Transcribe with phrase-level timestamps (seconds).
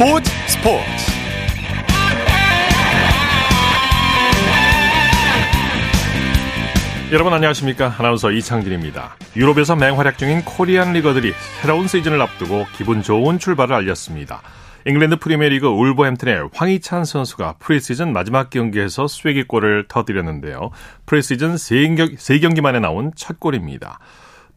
[0.00, 0.82] 스포츠 스포츠
[7.12, 13.76] 여러분 안녕하십니까 아나운서 이창진입니다 유럽에서 맹활약 중인 코리안 리거들이 새로운 시즌을 앞두고 기분 좋은 출발을
[13.76, 14.40] 알렸습니다
[14.86, 20.70] 잉글랜드 프리미어리그 울버햄튼의 황희찬 선수가 프리시즌 마지막 경기에서 쐐기골을 터뜨렸는데요.
[21.04, 23.98] 프리시즌 3경기, 3경기 만에 나온 첫 골입니다.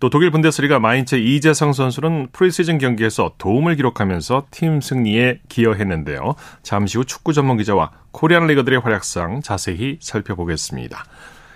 [0.03, 6.35] 또 독일 분데스리가 마인츠의 이재성 선수는 프리시즌 경기에서 도움을 기록하면서 팀 승리에 기여했는데요.
[6.61, 11.05] 잠시 후 축구 전문 기자와 코리안 리거들의 활약상 자세히 살펴보겠습니다.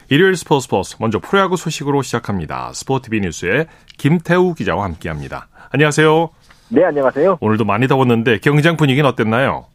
[0.07, 2.71] 일요일 스포츠 스포츠 먼저 프로야구 소식으로 시작합니다.
[2.73, 5.49] 스포티비 뉴스의 김태우 기자와 함께합니다.
[5.71, 6.29] 안녕하세요.
[6.69, 7.39] 네, 안녕하세요.
[7.41, 9.65] 오늘도 많이 더웠는데 경기장 분위기는 어땠나요?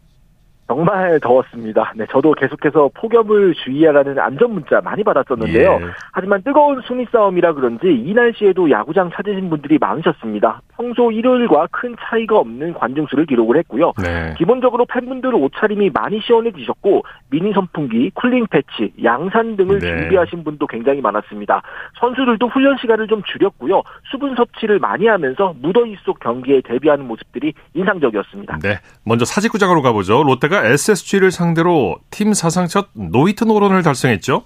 [0.69, 1.93] 정말 더웠습니다.
[1.97, 5.78] 네, 저도 계속해서 폭염을 주의하라는 안전 문자 많이 받았었는데요.
[5.83, 5.87] 예.
[6.12, 10.62] 하지만 뜨거운 순위 싸움이라 그런지 이 날씨에도 야구장 찾으신 분들이 많으셨습니다.
[10.77, 13.92] 평소 일요일과 큰 차이가 없는 관중 수를 기록을 했고요.
[14.03, 14.34] 네.
[14.39, 19.89] 기본적으로 팬분들 옷차림이 많이 시원해지셨고 미니 선풍기, 쿨링 패치, 양산 등을 네.
[19.89, 21.62] 준비하신 분도 굉장히 많았습니다.
[22.00, 23.83] 선수들도 훈련 시간을 좀 줄였고요.
[24.11, 28.59] 수분 섭취를 많이 하면서 무더위 속 경기에 대비하는 모습들이 인상적이었습니다.
[28.62, 30.22] 네, 먼저 사직구장으로 가보죠.
[30.23, 34.45] 롯데가 SSG를 상대로 팀 사상 첫 노히트 노런을 달성했죠.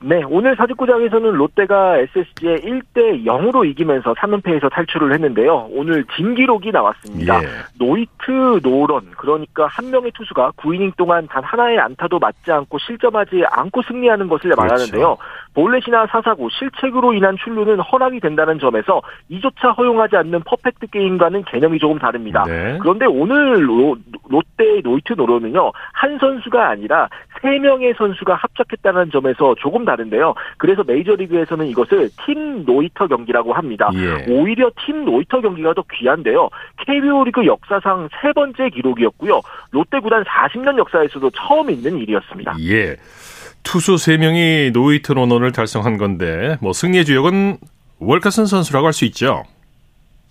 [0.00, 5.70] 네, 오늘 사직구장에서는 롯데가 SSG에 1대 0으로 이기면서 3연패에서 탈출을 했는데요.
[5.72, 7.42] 오늘 진기록이 나왔습니다.
[7.42, 7.48] 예.
[7.78, 13.82] 노히트 노런 그러니까 한 명의 투수가 9이닝 동안 단 하나의 안타도 맞지 않고 실점하지 않고
[13.82, 14.60] 승리하는 것을 그렇죠.
[14.60, 15.16] 말하는데요.
[15.54, 21.98] 볼넷이나 사사구, 실책으로 인한 출루는 허락이 된다는 점에서 이조차 허용하지 않는 퍼펙트 게임과는 개념이 조금
[21.98, 22.44] 다릅니다.
[22.46, 22.78] 네.
[22.80, 23.96] 그런데 오늘 로,
[24.28, 25.72] 롯데의 노히트 노런은요.
[25.92, 27.08] 한 선수가 아니라
[27.40, 30.34] 세 명의 선수가 합작했다는 점에서 조금 다른데요.
[30.56, 33.90] 그래서 메이저리그에서는 이것을 팀 노히터 경기라고 합니다.
[33.94, 34.32] 예.
[34.32, 36.48] 오히려 팀 노히터 경기가 더 귀한데요.
[36.86, 39.40] KBO 리그 역사상 세 번째 기록이었고요.
[39.70, 42.54] 롯데 구단 40년 역사에서도 처음 있는 일이었습니다.
[42.60, 42.96] 예.
[43.64, 47.58] 투수 3명이 노히트 노런을 달성한 건데 뭐 승리의 주역은
[47.98, 49.44] 윌커슨 선수라고 할 수 있죠.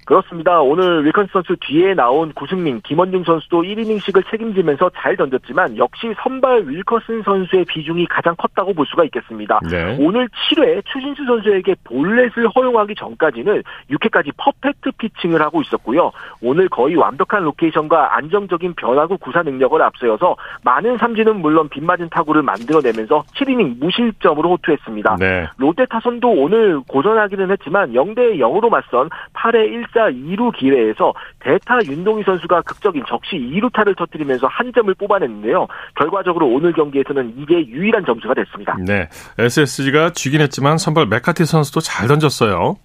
[0.05, 0.61] 그렇습니다.
[0.61, 7.23] 오늘 윌커슨 선수 뒤에 나온 구승민, 김원중 선수도 1이닝씩을 책임지면서 잘 던졌지만 역시 선발 윌커슨
[7.23, 9.59] 선수의 비중이 가장 컸다고 볼 수가 있겠습니다.
[9.69, 9.97] 네.
[9.99, 16.11] 오늘 7회 추신수 선수에게 볼넷을 허용하기 전까지는 6회까지 퍼펙트 피칭을 하고 있었고요.
[16.41, 23.23] 오늘 거의 완벽한 로케이션과 안정적인 변화구 구사 능력을 앞세워서 많은 삼진은 물론 빗맞은 타구를 만들어내면서
[23.35, 25.17] 7이닝 무실점으로 호투했습니다.
[25.19, 25.47] 네.
[25.57, 32.23] 롯데 타선도 오늘 고전하기는 했지만 0대 0으로 맞선 8회 1 1사 2루 기회에서 대타 윤동희
[32.23, 35.67] 선수가 극적인 적시 2루타를 터뜨리면서 한 점을 뽑아냈는데요.
[35.95, 38.75] 결과적으로 오늘 경기에서는 이게 유일한 점수가 됐습니다.
[38.85, 39.07] 네.
[39.37, 42.77] SSG가 지긴 했지만 선발 맥카티 선수도 잘 던졌어요.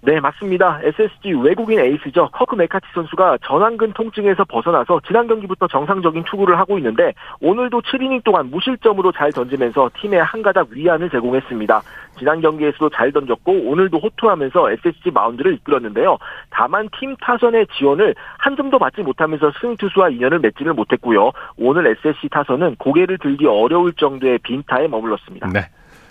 [0.00, 0.78] 네, 맞습니다.
[0.82, 2.28] SSG 외국인 에이스죠.
[2.32, 8.48] 커크 맥카티 선수가 전완근 통증에서 벗어나서 지난 경기부터 정상적인 투구를 하고 있는데 오늘도 7이닝 동안
[8.50, 11.82] 무실점으로 잘 던지면서 팀에 한 가닥 위안을 제공했습니다.
[12.16, 16.18] 지난 경기에서도 잘 던졌고 오늘도 호투하면서 SSG 마운드를 이끌었는데요.
[16.50, 21.32] 다만 팀 타선의 지원을 한 점도 받지 못하면서 승 투수와 인연을 맺지를 못했고요.
[21.56, 25.48] 오늘 SSG 타선은 고개를 들기 어려울 정도의 빈타에 머물렀습니다.
[25.48, 25.60] 네.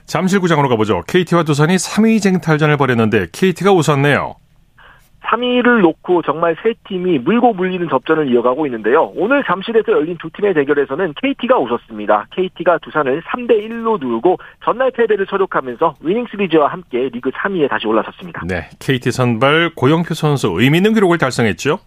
[0.08, 1.04] 잠실구장으로 가보죠.
[1.08, 4.36] KT와 두산이 3위 쟁탈전을 벌였는데 KT가 웃었네요.
[5.28, 9.12] 3위를 놓고 정말 세 팀이 물고 물리는 접전을 이어가고 있는데요.
[9.16, 12.28] 오늘 잠실에서 열린 두 팀의 대결에서는 KT가 웃었습니다.
[12.32, 18.44] KT가 두산을 3대 1로 누르고 전날 패배를 처력하면서 위닝 시리즈와 함께 리그 3위에 다시 올라섰습니다.
[18.48, 21.80] 네, KT 선발 고영표 선수 의미 있는 기록을 달성했죠.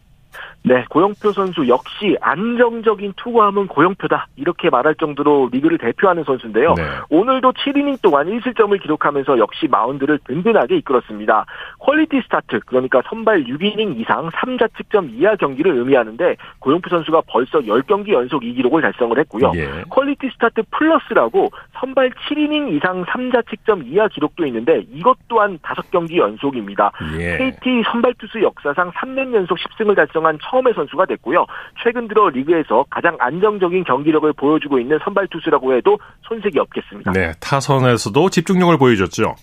[0.63, 4.29] 네, 고영표 선수 역시 안정적인 투구함은 고영표다.
[4.37, 6.75] 이렇게 말할 정도로 리그를 대표하는 선수인데요.
[6.75, 6.83] 네.
[7.09, 11.47] 오늘도 7이닝 동안 1실점을 기록하면서 역시 마운드를 든든하게 이끌었습니다.
[11.79, 18.45] 퀄리티 스타트, 그러니까 선발 6이닝 이상 3자책점 이하 경기를 의미하는데 고영표 선수가 벌써 10경기 연속
[18.45, 19.53] 이 기록을 달성을 했고요.
[19.55, 19.85] 예.
[19.89, 21.51] 퀄리티 스타트 플러스라고
[21.81, 26.93] 선발 7이닝 이상 3자책점 이하 기록도 있는데 이것 또한 5경기 연속입니다.
[27.19, 27.39] 예.
[27.39, 31.47] KT 선발 투수 역사상 3년 연속 10승을 달성한 처음의 선수가 됐고요.
[31.83, 37.13] 최근 들어 리그에서 가장 안정적인 경기력을 보여주고 있는 선발 투수라고 해도 손색이 없겠습니다.
[37.13, 39.35] 네, 타선에서도 집중력을 보여줬죠.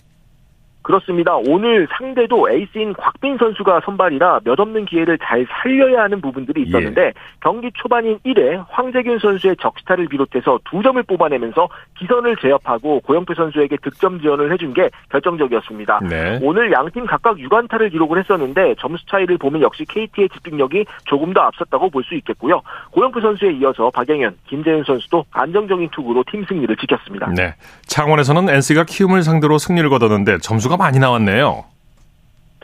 [0.88, 1.36] 그렇습니다.
[1.36, 7.12] 오늘 상대도 에이스인 곽빈 선수가 선발이라 몇 없는 기회를 잘 살려야 하는 부분들이 있었는데 예.
[7.42, 11.68] 경기 초반인 1회 황재균 선수의 적시타를 비롯해서 두 점을 뽑아내면서
[11.98, 16.00] 기선을 제압하고 고영표 선수에게 득점 지원을 해준 게 결정적이었습니다.
[16.08, 16.38] 네.
[16.40, 21.90] 오늘 양팀 각각 6안타를 기록을 했었는데 점수 차이를 보면 역시 KT의 집중력이 조금 더 앞섰다고
[21.90, 22.62] 볼 수 있겠고요.
[22.92, 27.30] 고영표 선수에 이어서 박영현, 김재윤 선수도 안정적인 투구로 팀 승리를 지켰습니다.
[27.36, 27.54] 네.
[27.86, 31.64] 창원에서는 NC가 키움을 상대로 승리를 거뒀는데 점수가 많이 나왔네요.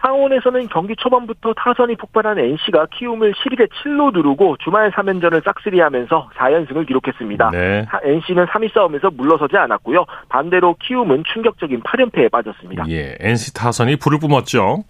[0.05, 7.51] 창원에서는 경기 초반부터 타선이 폭발한 NC가 키움을 12대 7로 누르고 주말 3연전을 싹쓸이하면서 4연승을 기록했습니다.
[7.51, 7.87] 네.
[8.05, 10.05] NC는 3위 싸움에서 물러서지 않았고요.
[10.29, 12.85] 반대로 키움은 충격적인 8연패에 빠졌습니다.
[12.89, 14.85] 예, NC 타선이 불을 뿜었죠.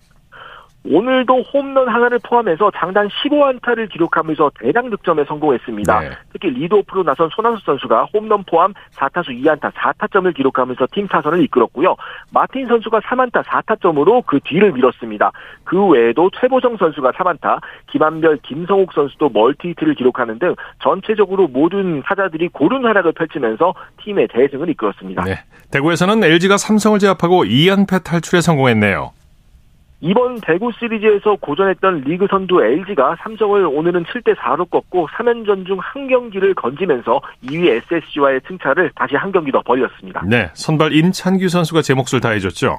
[0.87, 6.01] 오늘도 홈런 하나를 포함해서 장단 15안타를 기록하면서 대량 득점에 성공했습니다.
[6.01, 6.11] 네.
[6.33, 11.97] 특히 리드오프로 나선 손한수 선수가 홈런 포함 4타수 2안타 4타점을 기록하면서 팀 타선을 이끌었고요.
[12.33, 15.33] 마틴 선수가 3안타 4타점으로 그 뒤를 밀었습니다.
[15.65, 22.85] 그 외에도 최보성 선수가 3안타, 김한별, 김성욱 선수도 멀티히트를 기록하는 등 전체적으로 모든 타자들이 고른
[22.85, 25.25] 활약을 펼치면서 팀의 대승을 이끌었습니다.
[25.25, 25.39] 네.
[25.71, 29.13] 대구에서는 LG가 삼성을 제압하고 2연패 탈출에 성공했네요.
[30.05, 36.09] 이번 대구 시리즈에서 고전했던 리그 선두 LG가 삼성을 오늘은 7대 4로 꺾고 3연전 중 한
[36.09, 40.23] 경기를 건지면서 2위 SSG와의 승차를 다시 한 경기 더 벌렸습니다.
[40.27, 42.79] 네, 선발 임찬규 선수가 제 몫을 다해줬죠.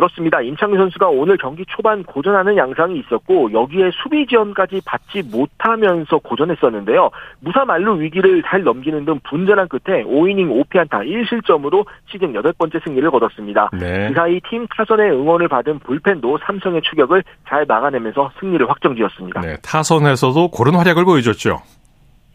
[0.00, 0.40] 그렇습니다.
[0.40, 7.10] 임창규 선수가 오늘 경기 초반 고전하는 양상이 있었고 여기에 수비 지원까지 받지 못하면서 고전했었는데요.
[7.40, 13.68] 무사 만루 위기를 잘 넘기는 등 분전한 끝에 5이닝 5피안타 1실점으로 시즌 8번째 승리를 거뒀습니다.
[13.78, 14.08] 네.
[14.08, 19.42] 그 사이 팀 타선의 응원을 받은 불펜도 삼성의 추격을 잘 막아내면서 승리를 확정지었습니다.
[19.42, 21.58] 네, 타선에서도 고른 활약을 보여줬죠.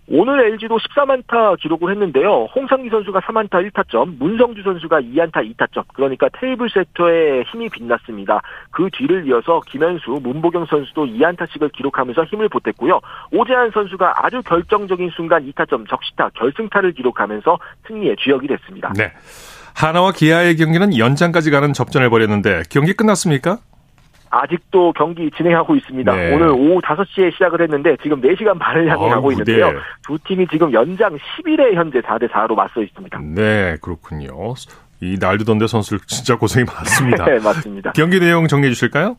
[0.07, 2.47] 오늘 LG도 14만타 기록을 했는데요.
[2.55, 5.83] 홍상기 선수가 3안타 1타점, 문성주 선수가 2안타 2타점.
[5.93, 8.41] 그러니까 테이블 세터의 힘이 빛났습니다.
[8.69, 12.99] 그 뒤를 이어서 김현수, 문보경 선수도 2안타씩을 기록하면서 힘을 보탰고요.
[13.31, 17.57] 오재한 선수가 아주 결정적인 순간 2타점 적시타, 결승타를 기록하면서
[17.87, 18.93] 승리의 주역이 됐습니다.
[18.95, 19.11] 네.
[19.75, 23.57] 하나와 기아의 경기는 연장까지 가는 접전을 벌였는데 경기 끝났습니까?
[24.29, 26.15] 아직도 경기 진행하고 있습니다.
[26.15, 26.33] 네.
[26.33, 29.71] 오늘 오후 5시에 시작을 했는데 지금 4시간 반을 향해 가고 있는데요.
[29.71, 29.77] 네.
[30.05, 33.19] 두 팀이 지금 연장 10일에 현재 4대 4로 맞서 있습니다.
[33.35, 34.53] 네, 그렇군요.
[35.01, 37.25] 이 날두던데 선수들 진짜 고생이 많습니다.
[37.25, 37.91] 네, 맞습니다.
[37.93, 39.17] 경기 내용 정리해 주실까요?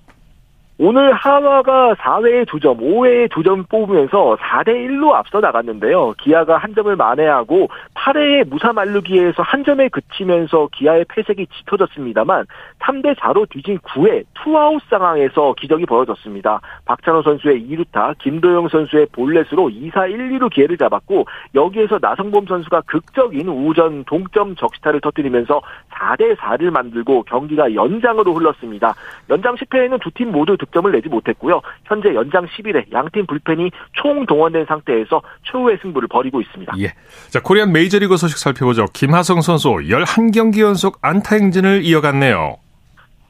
[0.78, 6.12] 오늘 하나가 4회에 2점, 5회에 2점 뽑으면서 4대 1로 앞서 나갔는데요.
[6.18, 12.44] 기아가 한 점을 만회하고 8회에 무사 만루 기회에서 한 점에 그치면서 기아의 패색이 짙어졌습니다만
[12.80, 16.60] 3대 4로 뒤진 9회 투아웃 상황에서 기적이 벌어졌습니다.
[16.84, 21.24] 박찬호 선수의 2루타, 김도영 선수의 볼넷으로 2사 1, 2루 기회를 잡았고
[21.54, 25.62] 여기에서 나성범 선수가 극적인 우전 동점 적시타를 터뜨리면서
[25.98, 28.94] 4대 4를 만들고 경기가 연장으로 흘렀습니다.
[29.30, 31.60] 연장 10회에는 두 팀 모두 득점을 내지 못했고요.
[31.84, 35.20] 현재 연장 11회에 양팀 불펜이 총 동원된 상태에서
[35.50, 36.72] 최후의 승부를 벌이고 있습니다.
[36.78, 36.92] 예.
[37.30, 38.86] 자, 코리안 메이저리그 소식 살펴보죠.
[38.92, 42.56] 김하성 선수 11경기 연속 안타 행진을 이어갔네요.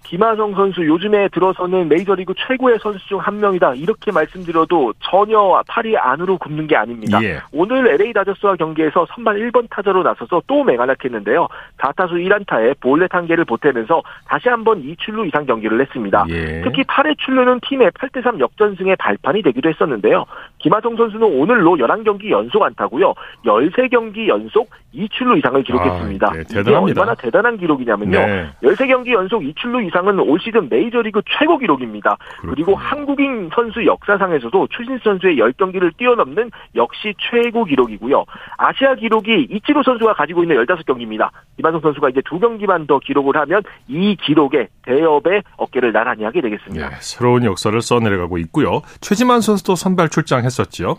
[0.07, 6.39] 김하성 선수 요즘에 들어서는 메이저리그 최고의 선수 중 한 명이다 이렇게 말씀드려도 전혀 팔이 안으로
[6.39, 7.19] 굽는 게 아닙니다.
[7.23, 7.39] 예.
[7.51, 11.49] 오늘 LA 다저스와 경기에서 선발 1번 타자로 나서서 또 맹활약했는데요.
[11.79, 16.27] 4타수 1안타에 볼넷 한 개를 보태면서 다시 한번 2출루 이상 경기를 했습니다.
[16.29, 16.61] 예.
[16.63, 20.25] 특히 8회 출루는 팀의 8대3 역전승의 발판이 되기도 했었는데요.
[20.67, 23.15] 김하성 선수는 오늘로 11경기 연속 안타고요.
[23.45, 26.27] 13경기 연속 2출루 이상을 기록했습니다.
[26.27, 28.19] 아, 네, 이게 얼마나 대단한 기록이냐면요.
[28.19, 28.49] 네.
[28.65, 32.17] 13경기 연속 2출루 이상은 올 시즌 메이저리그 최고 기록입니다.
[32.41, 32.55] 그렇군요.
[32.55, 38.25] 그리고 한국인 선수 역사상에서도 추신 선수의 10경기를 뛰어넘는 역시 최고 기록이고요.
[38.57, 41.31] 아시아 기록이 이치로 선수가 가지고 있는 15경기입니다.
[41.59, 46.89] 이만성 선수가 이제 두 경기만 더 기록을 하면 이 기록에 대업의 어깨를 나란히 하게 되겠습니다.
[46.89, 48.83] 네, 새로운 역사를 써내려가고 있고요.
[49.01, 50.97] 최지만 선수도 선발 출장했었죠.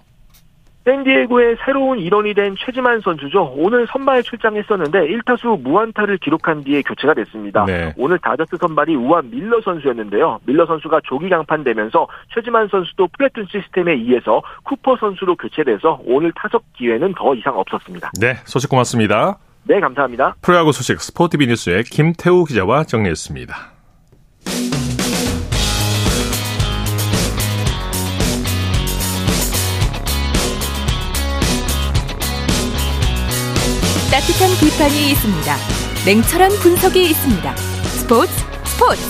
[0.87, 3.53] 샌디에고의 새로운 일원이 된 최지만 선수죠.
[3.57, 7.65] 오늘 선발 출장했었는데 1타수 무안타를 기록한 뒤에 교체가 됐습니다.
[7.65, 7.93] 네.
[7.97, 10.39] 오늘 다저스 선발이 우완 밀러 선수였는데요.
[10.45, 17.13] 밀러 선수가 조기 강판되면서 최지만 선수도 플래툰 시스템에 의해서 쿠퍼 선수로 교체돼서 오늘 타석 기회는
[17.17, 18.11] 더 이상 없었습니다.
[18.21, 19.39] 네, 소식 고맙습니다.
[19.65, 20.35] 네, 감사합니다.
[20.41, 23.76] 프로야구 소식 스포티비 뉴스의 김태우 기자와 정리했습니다.
[34.17, 35.55] 따뜻한 비판이 있습니다.
[36.07, 37.55] 냉철한 분석이 있습니다.
[37.55, 38.31] 스포츠
[38.65, 39.01] 스포츠.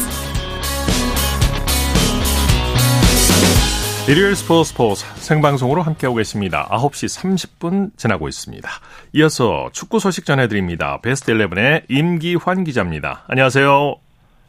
[4.12, 6.68] 일요일 스포츠 스포츠 생방송으로 함께하고 계십니다.
[6.72, 8.70] 9시 30분 지나고 있습니다.
[9.14, 11.00] 이어서 축구 소식 전해드립니다.
[11.02, 13.24] 베스트 11의 임기환 기자입니다.
[13.30, 13.96] 안녕하세요.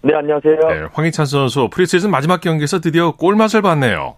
[0.02, 0.56] 네, 안녕하세요.
[0.56, 4.16] 네, 황희찬 선수 프리시즌 마지막 경기에서 드디어 골맛을 봤네요.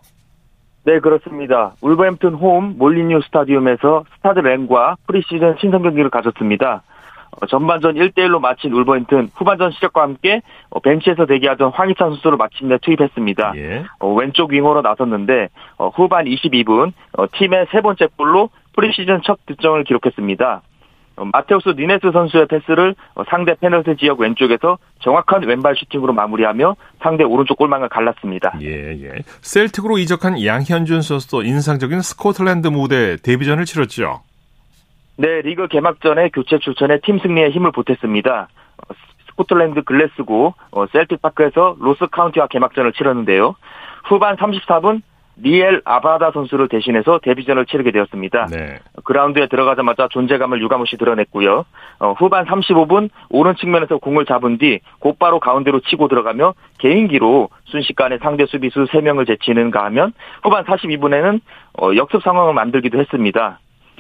[0.90, 1.74] 네, 그렇습니다.
[1.82, 6.82] 울버햄튼 홈 몰리뉴 스타디움에서 스타드 렌과 프리시즌 친선 경기를 가졌습니다.
[7.30, 13.52] 어, 전반전 1대1로 마친 울버햄튼 후반전 시작과 함께 어, 벤치에서 대기하던 황희찬 선수를 마침내 투입했습니다.
[13.54, 13.84] 예.
[14.00, 15.50] 어, 왼쪽 윙어로 나섰는데
[15.94, 16.92] 후반 22분
[17.34, 20.62] 팀의 세 번째 골로 프리시즌 첫 득점을 기록했습니다.
[21.24, 22.94] 마테우스 누네스 선수의 패스를
[23.28, 28.54] 상대 페널티 지역 왼쪽에서 정확한 왼발 슈팅으로 마무리하며 상대 오른쪽 골망을 갈랐습니다.
[28.62, 29.10] 예, 예.
[29.42, 34.22] 셀틱으로 이적한 양현준 선수도 인상적인 스코틀랜드 무대 데뷔전을 치렀죠.
[35.16, 38.48] 네, 리그 개막전에 교체 출전해 팀 승리에 힘을 보탰습니다.
[39.28, 40.54] 스코틀랜드 글래스고
[40.92, 43.54] 셀틱 파크에서 로스 카운티와 개막전을 치렀는데요.
[44.04, 45.02] 후반 34분
[45.42, 48.46] 리엘 아바다 선수를 대신해서 데뷔전을 치르게 되었습니다.
[48.46, 48.78] 네.
[49.04, 51.64] 그라운드에 들어가자마자 존재감을 유감없이 드러냈고요.
[52.00, 58.46] 어, 후반 35분 오른 측면에서 공을 잡은 뒤 곧바로 가운데로 치고 들어가며 개인기로 순식간에 상대
[58.46, 61.40] 수비수 3명을 제치는가 하면 후반 42분에는
[61.80, 63.58] 어, 역습 상황을 만들기도 했습니다.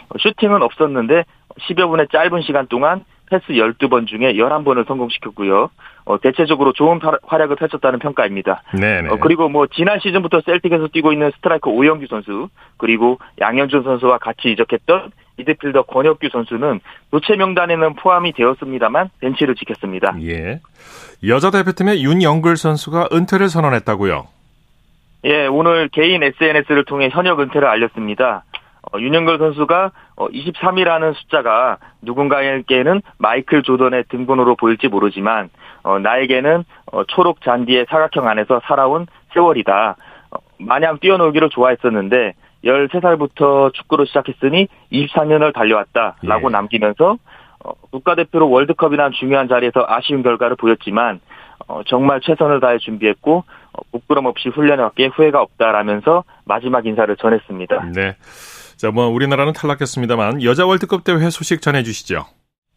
[0.08, 1.24] 어, 슈팅은 없었는데
[1.60, 5.70] 10여 분의 짧은 시간 동안 패스 12번 중에 11번을 성공시켰고요.
[6.04, 8.62] 어, 대체적으로 좋은 활약을 펼쳤다는 평가입니다.
[8.78, 14.18] 네 어, 그리고 뭐 지난 시즌부터 셀틱에서 뛰고 있는 스트라이커 오현규 선수 그리고 양현준 선수와
[14.18, 20.16] 같이 이적했던 미드필더 권혁규 선수는 교체 명단에는 포함이 되었습니다만 벤치를 지켰습니다.
[20.22, 20.60] 예.
[21.26, 24.26] 여자 대표팀의 윤영글 선수가 은퇴를 선언했다고요?
[25.24, 28.44] 예, 오늘 개인 SNS를 통해 현역 은퇴를 알렸습니다.
[28.92, 35.50] 어, 윤영걸 선수가 어, 23이라는 숫자가 누군가에게는 마이클 조던의 등번호로 보일지 모르지만
[35.82, 39.96] 어, 나에게는 어, 초록 잔디의 사각형 안에서 살아온 세월이다.
[40.30, 46.52] 어, 마냥 뛰어놀기를 좋아했었는데 13살부터 축구를 시작했으니 24년을 달려왔다라고 예.
[46.52, 47.16] 남기면서
[47.64, 51.20] 어, 국가대표로 월드컵이나 중요한 자리에서 아쉬운 결과를 보였지만
[51.68, 53.44] 어, 정말 최선을 다해 준비했고 어,
[53.92, 57.90] 부끄럼 없이 훈련해왔기에 후회가 없다라면서 마지막 인사를 전했습니다.
[57.94, 58.16] 네.
[58.76, 62.24] 자, 뭐 우리나라는 탈락했습니다만 여자 월드컵 대회 소식 전해주시죠.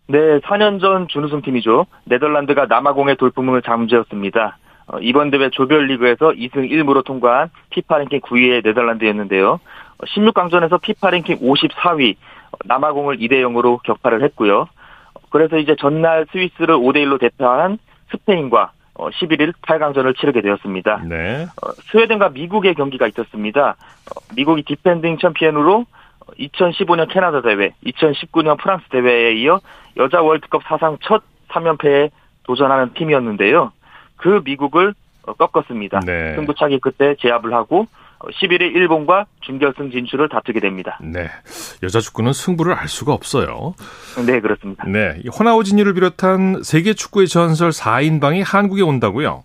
[0.08, 1.86] 네, 4년 전 준우승 팀이죠.
[2.06, 4.58] 네덜란드가 남아공의 돌풍을 잠재웠습니다.
[4.88, 9.60] 어, 이번 대회 조별리그에서 2승 1무로 통과한 피파 랭킹 9위의 네덜란드였는데요.
[10.00, 12.16] 16강전에서 피파 랭킹 54위
[12.66, 14.68] 남아공을 2대 0으로 격파를 했고요.
[15.30, 17.78] 그래서 이제 전날 스위스를 5대 1로 대파한
[18.12, 21.04] 스페인과 11일 8강전을 치르게 되었습니다.
[21.08, 21.48] 네.
[21.62, 23.72] 어, 스웨덴과 미국의 경기가 있었습니다.
[23.72, 25.86] 어, 미국이 디펜딩 챔피언으로
[26.40, 29.60] 2015년 캐나다 대회, 2019년 프랑스 대회에 이어
[29.98, 32.12] 여자 월드컵 사상 첫 3연패에
[32.44, 33.72] 도전하는 팀이었는데요.
[34.18, 36.02] 그 미국을 꺾었습니다.
[36.06, 36.36] 네.
[36.36, 37.88] 승부차기 끝에 제압을 하고
[38.32, 40.98] 11일 일본과 준결승 진출을 다투게 됩니다.
[41.02, 41.28] 네.
[41.82, 43.76] 여자 축구는 승부를 알 수가 없어요.
[44.26, 44.86] 네, 그렇습니다.
[44.88, 45.22] 네.
[45.38, 49.44] 호나우지뉴를 비롯한 세계 축구의 전설 4인방이 한국에 온다고요?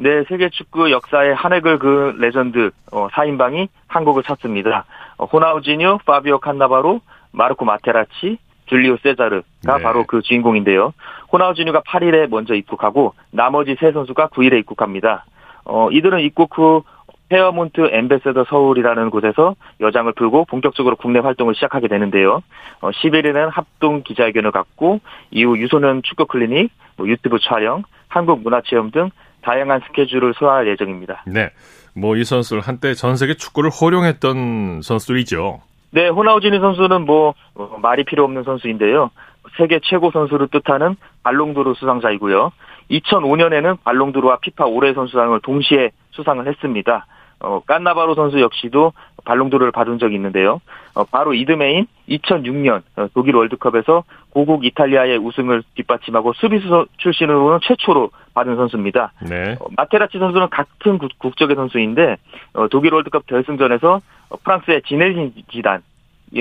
[0.00, 4.84] 네, 세계 축구 역사에 한 획을 그은 레전드 4인방이 어, 한국을 찾습니다.
[5.16, 7.00] 어, 호나우지뉴, 파비오 칸나바로,
[7.32, 9.82] 마르코 마테라치, 줄리오 세자르가 네.
[9.82, 10.92] 바로 그 주인공인데요.
[11.32, 15.24] 호나우지뉴가 8일에 먼저 입국하고 나머지 세 선수가 9일에 입국합니다.
[15.64, 16.84] 어, 이들은 입국 후
[17.28, 22.42] 페어몬트 앰배서더 서울이라는 곳에서 여장을 풀고 본격적으로 국내 활동을 시작하게 되는데요.
[22.80, 29.10] 어, 11일에는 합동 기자회견을 갖고 이후 유소년 축구 클리닉, 뭐 유튜브 촬영, 한국 문화체험 등
[29.42, 31.24] 다양한 스케줄을 소화할 예정입니다.
[31.26, 31.50] 네.
[31.94, 35.60] 뭐 이 선수들 한때 전 세계 축구를 호령했던 선수들이죠.
[35.90, 39.10] 네, 호나우지뉴 선수는 뭐 어, 말이 필요 없는 선수인데요.
[39.56, 42.52] 세계 최고 선수를 뜻하는 발롱도르 수상자이고요.
[42.90, 47.06] 2005년에는 발롱도르와 피파 올해 선수상을 동시에 수상을 했습니다.
[47.40, 48.92] 어, 깐나바로 선수 역시도
[49.24, 50.60] 발롱도르를 받은 적이 있는데요.
[50.94, 58.56] 어, 바로 이듬해인 2006년 어, 독일 월드컵에서 고국 이탈리아의 우승을 뒷받침하고 수비수 출신으로는 최초로 받은
[58.56, 59.12] 선수입니다.
[59.28, 59.56] 네.
[59.60, 62.16] 어, 마테라치 선수는 같은 국, 적의 선수인데
[62.54, 65.82] 어, 독일 월드컵 결승전에서 어, 프랑스의 지네진 지단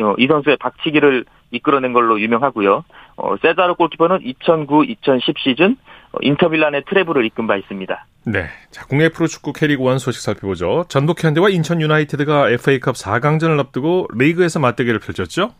[0.02, 2.84] 어, 이 선수의 박치기를 이끌어낸 걸로 유명하고요.
[3.18, 5.76] 어, 세자르 골키퍼는 2009-2010 시즌 어,
[6.22, 8.06] 인터밀란의 트래블을 이끈 바 있습니다.
[8.26, 8.46] 네.
[8.72, 10.86] 자, 국내 프로축구 K리그1 소식 살펴보죠.
[10.90, 15.54] 전북 현대와 인천 유나이티드가 FA컵 4강전을 앞두고 리그에서 맞대결을 펼쳤죠?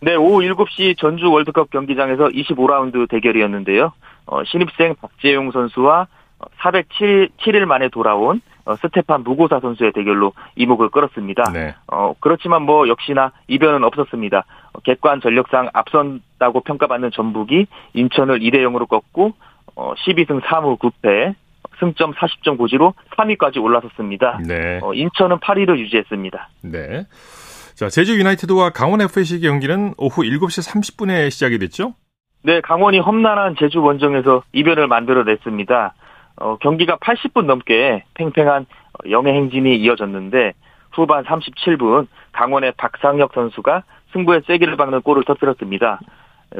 [0.00, 3.92] 네, 오후 7시 전주 월드컵 경기장에서 25라운드 대결이었는데요.
[4.26, 6.06] 어, 신입생 박재용 선수와
[6.60, 11.44] 407일 만에 돌아온 어, 스테판 무고사 선수의 대결로 이목을 끌었습니다.
[11.52, 11.74] 네.
[11.86, 14.44] 어, 그렇지만 뭐 역시나 이변은 없었습니다.
[14.74, 19.32] 어, 객관 전력상 앞선다고 평가받는 전북이 인천을 2대 0으로 꺾고
[19.78, 21.36] 어, 12승 3무 9패
[21.78, 24.40] 승점 40점 고지로 3위까지 올라섰습니다.
[24.44, 24.80] 네.
[24.82, 26.48] 어, 인천은 8위를 유지했습니다.
[26.62, 27.06] 네.
[27.76, 31.94] 자, 제주 유나이티드와 강원 FC 경기는 오후 7시 30분에 시작이 됐죠?
[32.42, 35.94] 네, 강원이 험난한 제주 원정에서 이변을 만들어냈습니다.
[36.40, 38.66] 어, 경기가 80분 넘게 팽팽한
[39.10, 40.54] 영해 행진이 이어졌는데
[40.90, 46.00] 후반 37분 강원의 박상혁 선수가 승부의 세기를 박는 골을 터뜨렸습니다.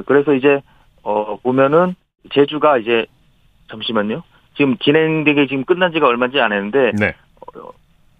[0.06, 0.60] 그래서 이제
[1.02, 1.96] 어 보면은
[2.32, 3.06] 제주가 이제
[3.70, 4.22] 잠시만요.
[4.56, 7.14] 지금 진행되게 지금 끝난 지가 얼마지 않았는데 네.
[7.56, 7.70] 어,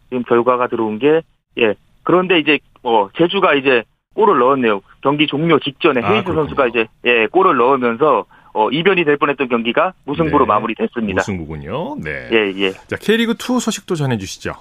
[0.08, 1.22] 지금 결과가 들어온 게
[1.58, 1.74] 예.
[2.02, 3.82] 그런데 이제 어 제주가 이제
[4.14, 4.80] 골을 넣었네요.
[5.02, 6.34] 경기 종료 직전에 아, 그렇군요.
[6.36, 8.24] 선수가 이제 예, 골을 넣으면서
[8.54, 10.48] 어, 이변이 될 뻔했던 경기가 무승부로 네.
[10.48, 11.20] 마무리됐습니다.
[11.20, 11.96] 무승부군요.
[12.02, 12.28] 네.
[12.32, 12.72] 예, 예.
[12.72, 14.54] 자, K리그 2 소식도 전해 주시죠.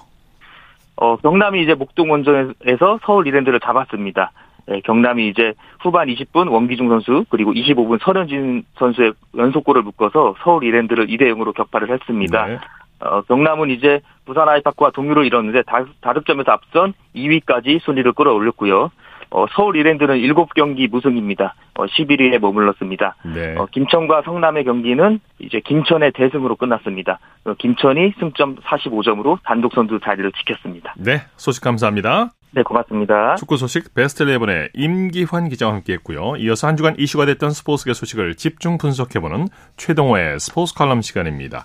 [0.96, 4.32] 어, 경남이 이제 목동 원정에서 서울 이랜드를 잡았습니다.
[4.70, 11.06] 예, 경남이 이제 후반 20분 원기중 선수 그리고 25분 설현진 선수의 연속골을 묶어서 서울 이랜드를
[11.06, 12.46] 2대 0으로 격파를 했습니다.
[12.46, 12.58] 네.
[13.00, 18.90] 어, 경남은 이제 부산 아이파크와 동률을 이뤘는데 다, 다득점에서 앞선 2위까지 순위를 끌어올렸고요.
[19.30, 21.54] 어, 서울 이랜드는 7경기 무승입니다.
[21.74, 23.16] 어, 11위에 머물렀습니다.
[23.34, 23.56] 네.
[23.56, 27.18] 어, 김천과 성남의 경기는 이제 김천의 대승으로 끝났습니다.
[27.44, 30.94] 어, 김천이 승점 45점으로 단독 선두 자리를 지켰습니다.
[30.96, 32.30] 네, 소식 감사합니다.
[32.50, 33.36] 네, 고맙습니다.
[33.36, 36.36] 축구 소식 베스트 11의 임기환 기자와 함께했고요.
[36.36, 41.64] 이어서 한 주간 이슈가 됐던 스포츠계 소식을 집중 분석해보는 최동호의 스포츠 칼럼 시간입니다.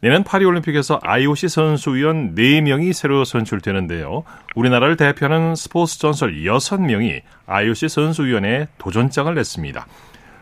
[0.00, 4.24] 내년 파리올림픽에서 IOC 선수위원 4명이 새로 선출되는데요.
[4.56, 9.86] 우리나라를 대표하는 스포츠 전설 6명이 IOC 선수위원회에 도전장을 냈습니다.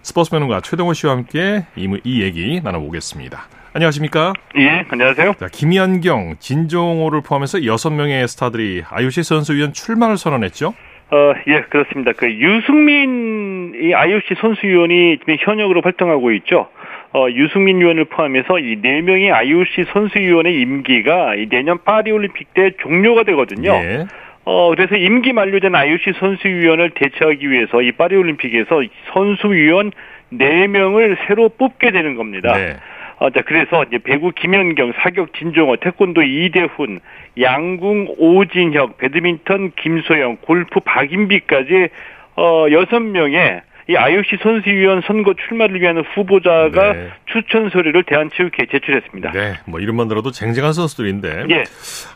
[0.03, 3.60] 스포츠 평론가 최동호 씨와 함께 이, 이 얘기 나눠보겠습니다.
[3.73, 4.33] 안녕하십니까?
[4.59, 5.35] 예, 안녕하세요.
[5.39, 10.75] 자, 김연경, 진종호를 포함해서 6명의 스타들이 IOC 선수위원 출마를 선언했죠.
[11.13, 12.13] 어, 예, 그렇습니다.
[12.17, 16.69] 그 유승민 이 IOC 선수위원이 지금 현역으로 활동하고 있죠.
[17.13, 22.73] 어, 유승민 위원을 포함해서 이 네 명의 IOC 선수위원의 임기가 이 내년 파리 올림픽 때
[22.83, 23.73] 종료가 되거든요.
[23.73, 24.07] 예.
[24.45, 29.93] 어, 그래서 임기 만료된 IOC 선수위원을 대체하기 위해서 이 파리올림픽에서 선수위원
[30.33, 32.53] 4명을 새로 뽑게 되는 겁니다.
[32.57, 32.77] 네.
[33.21, 37.01] 어, 자, 그래서 이제 배구 김연경, 사격 진종호, 태권도 이대훈,
[37.39, 41.89] 양궁 오진혁, 배드민턴 김소영, 골프 박인비까지
[42.37, 43.61] 어, 6명의
[43.91, 47.11] 이 IOC 선수위원 선거 출마를 위한 후보자가 네.
[47.27, 49.33] 추천 서류를 대한체육회에 제출했습니다.
[49.33, 51.65] 네, 뭐 이름만 들어도 쟁쟁한 선수들인데 예.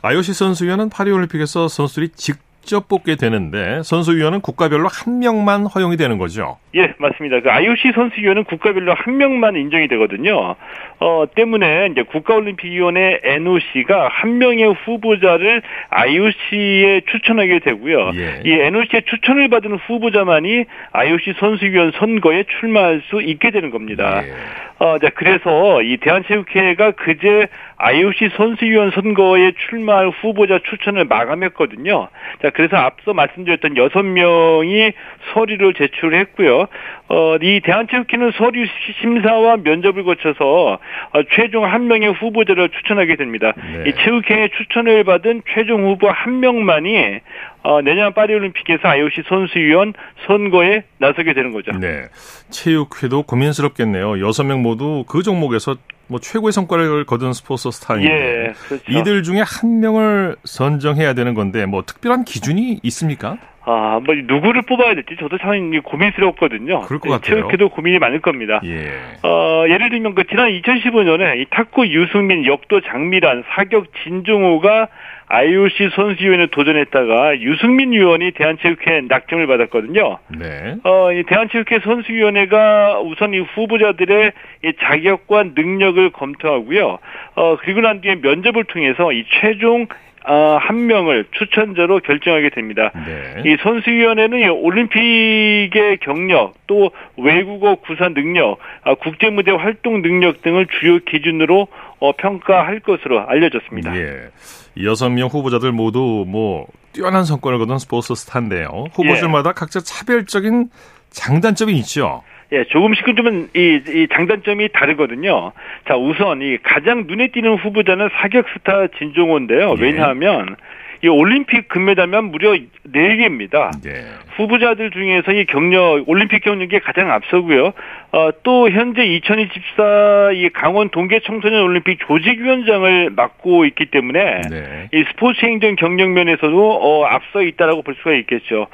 [0.02, 6.58] IOC 선수위원은 파리올림픽에서 선수들이 직 접 뽑게 되는데 선수위원은 국가별로 한 명만 허용이 되는 거죠.
[6.74, 7.40] 예, 맞습니다.
[7.40, 10.56] 그 IOC 선수위원은 국가별로 한 명만 인정이 되거든요.
[11.00, 18.12] 어, 때문에 이제 국가올림픽위원회 NOC가 한 명의 후보자를 IOC에 추천하게 되고요.
[18.14, 18.42] 예.
[18.44, 24.22] 이 NOC의 추천을 받은 후보자만이 IOC 선수위원 선거에 출마할 수 있게 되는 겁니다.
[24.24, 24.32] 예.
[24.78, 32.08] 어, 자, 그래서 이 대한체육회가 그제 IOC 선수위원 선거에 출마할 후보자 추천을 마감했거든요.
[32.42, 34.92] 자, 그래서 앞서 말씀드렸던 여섯 명이
[35.34, 36.66] 서류를 제출했고요.
[37.08, 40.78] 어, 이 대한체육회는 서류 시- 심사와 면접을 거쳐서
[41.12, 43.52] 어, 최종 한 명의 후보자를 추천하게 됩니다.
[43.56, 43.84] 네.
[43.90, 47.20] 이 체육회의 추천을 받은 최종 후보 한 명만이
[47.64, 49.92] 어, 내년 파리올림픽에서 IOC 선수위원
[50.26, 51.72] 선거에 나서게 되는 거죠.
[51.72, 52.02] 네.
[52.50, 54.20] 체육회도 고민스럽겠네요.
[54.26, 58.84] 여섯 명 모두 그 종목에서 뭐 최고의 성과를 거둔 스포츠 스타인데 예, 그렇죠.
[58.90, 63.38] 이들 중에 한 명을 선정해야 되는 건데 뭐 특별한 기준이 있습니까?
[63.66, 66.82] 아, 뭐 누구를 뽑아야 될지 저도 참 고민스럽거든요.
[66.82, 67.36] 그럴 것 같아요.
[67.36, 68.60] 체육회도 고민이 많을 겁니다.
[68.64, 68.92] 예.
[69.22, 74.88] 어, 예를 들면 그 지난 2015년에 이 탁구 유승민, 역도 장미란, 사격 진종호가
[75.26, 80.18] IOC 선수위원에 도전했다가 유승민 위원이 대한체육회 낙점을 받았거든요.
[80.38, 80.76] 네.
[80.84, 84.32] 어, 이 대한체육회 선수위원회가 우선 이 후보자들의
[84.64, 86.98] 이 자격과 능력을 검토하고요.
[87.36, 89.86] 어, 그리고 난 뒤에 면접을 통해서 이 최종
[90.26, 92.90] 어, 한 명을 추천자로 결정하게 됩니다.
[92.94, 93.42] 네.
[93.44, 100.98] 이 선수위원회는 이 올림픽의 경력, 또 외국어 구사 능력, 아, 국제무대 활동 능력 등을 주요
[101.00, 101.68] 기준으로
[102.00, 103.96] 어, 평가할 것으로 알려졌습니다.
[103.96, 104.30] 예.
[104.76, 108.86] 이 여섯 명 후보자들 모두 뭐 뛰어난 성과를 거둔 스포츠 스타인데요.
[108.92, 110.70] 후보들마다 각자 차별적인
[111.10, 112.22] 장단점이 있죠.
[112.54, 115.52] 예, 조금씩은 좀 이, 이 장단점이 다르거든요.
[115.88, 119.74] 자, 우선 이 가장 눈에 띄는 후보자는 사격 스타 진종호인데요.
[119.76, 119.82] 예.
[119.82, 120.54] 왜냐하면
[121.02, 123.70] 이 올림픽 금메달만 무려 4개입니다.
[123.86, 124.04] 예.
[124.36, 127.72] 후보자들 중에서 이 경력, 올림픽 경력이 가장 앞서고요.
[128.12, 134.88] 어, 또 현재 2024 이 강원 동계 청소년 올림픽 조직위원장을 맡고 있기 때문에 네.
[134.92, 138.68] 이 스포츠 행정 경력 면에서도 어, 앞서 있다라고 볼 수가 있겠죠.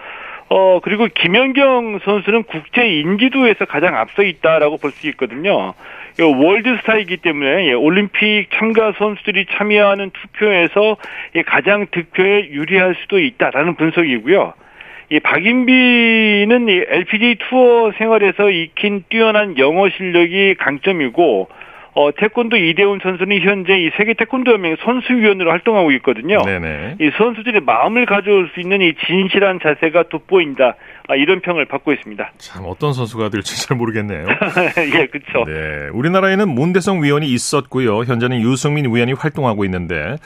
[0.53, 5.75] 어, 그리고 김연경 선수는 국제 인지도에서 가장 앞서 있다라고 볼 수 있거든요.
[6.19, 10.97] 이 월드스타이기 때문에 예, 올림픽 참가 선수들이 참여하는 투표에서
[11.37, 14.53] 이 가장 득표에 유리할 수도 있다라는 분석이고요.
[15.13, 21.49] 이 박인비는 이 LPG 투어 생활에서 익힌 뛰어난 영어 실력이 강점이고
[21.95, 26.39] 어, 태권도 이대훈 선수는 현재 이 세계 태권도 연맹 선수위원으로 활동하고 있거든요.
[26.45, 26.97] 네네.
[27.01, 30.77] 이 선수들의 마음을 가져올 수 있는 이 진실한 자세가 돋보인다.
[31.09, 32.33] 아, 이런 평을 받고 있습니다.
[32.39, 34.27] 참 어떤 선수가 될지 잘 모르겠네요.
[34.95, 35.45] 예, 그렇죠.
[35.47, 38.05] 네, 우리나라에는 문대성 위원이 있었고요.
[38.05, 40.17] 현재는 유승민 위원이 활동하고 있는데